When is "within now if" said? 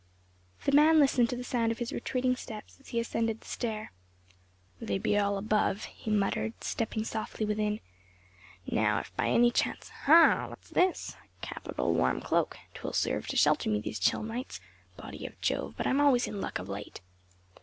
7.45-9.15